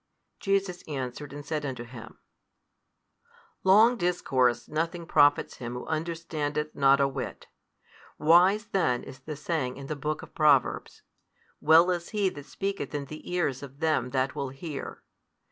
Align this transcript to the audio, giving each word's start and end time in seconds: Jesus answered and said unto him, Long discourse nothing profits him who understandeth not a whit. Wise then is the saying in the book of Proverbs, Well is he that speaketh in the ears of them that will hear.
Jesus 0.39 0.81
answered 0.87 1.31
and 1.31 1.45
said 1.45 1.63
unto 1.63 1.83
him, 1.83 2.17
Long 3.63 3.97
discourse 3.97 4.67
nothing 4.67 5.05
profits 5.05 5.57
him 5.57 5.73
who 5.73 5.85
understandeth 5.85 6.73
not 6.73 6.99
a 6.99 7.07
whit. 7.07 7.45
Wise 8.17 8.65
then 8.65 9.03
is 9.03 9.19
the 9.19 9.35
saying 9.35 9.77
in 9.77 9.85
the 9.85 9.95
book 9.95 10.23
of 10.23 10.33
Proverbs, 10.33 11.03
Well 11.59 11.91
is 11.91 12.09
he 12.09 12.29
that 12.29 12.47
speaketh 12.47 12.95
in 12.95 13.05
the 13.05 13.31
ears 13.31 13.61
of 13.61 13.79
them 13.79 14.09
that 14.09 14.33
will 14.33 14.49
hear. 14.49 15.03